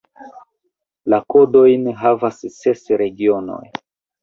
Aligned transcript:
La 1.15 1.19
kodojn 1.35 1.85
havas 2.01 2.41
ses 2.57 2.85
regionoj. 3.05 3.63